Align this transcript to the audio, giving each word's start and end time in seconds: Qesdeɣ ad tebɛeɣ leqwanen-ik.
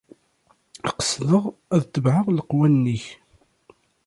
Qesdeɣ 0.97 1.43
ad 1.75 1.83
tebɛeɣ 1.85 2.27
leqwanen-ik. 2.37 3.05